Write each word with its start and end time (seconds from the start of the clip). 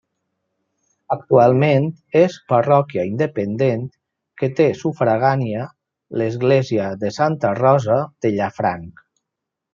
Actualment 1.15 1.83
és 2.21 2.37
parròquia 2.53 3.03
independent 3.09 3.83
que 4.43 4.49
té 4.61 4.67
sufragània 4.81 5.67
l'església 6.23 6.89
de 7.05 7.13
Santa 7.21 7.53
Rosa 7.63 8.01
de 8.27 8.35
Llafranc. 8.41 9.07